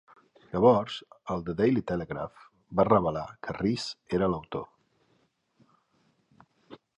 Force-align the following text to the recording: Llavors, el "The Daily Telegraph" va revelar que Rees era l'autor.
Llavors, 0.53 0.93
el 1.33 1.43
"The 1.49 1.53
Daily 1.59 1.83
Telegraph" 1.91 2.47
va 2.79 2.87
revelar 2.89 3.27
que 3.49 3.55
Rees 3.59 3.85
era 4.21 4.31
l'autor. 4.35 4.67